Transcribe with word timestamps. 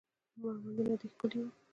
مړوندونه 0.39 0.93
دې 0.99 1.07
ښکلي 1.13 1.39
وه 1.43 1.51